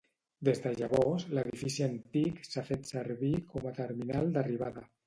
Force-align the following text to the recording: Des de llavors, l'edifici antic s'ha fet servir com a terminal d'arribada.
Des 0.47 0.61
de 0.63 0.71
llavors, 0.79 1.27
l'edifici 1.39 1.85
antic 1.89 2.43
s'ha 2.51 2.67
fet 2.73 2.91
servir 2.95 3.35
com 3.55 3.71
a 3.75 3.79
terminal 3.83 4.37
d'arribada. 4.39 4.91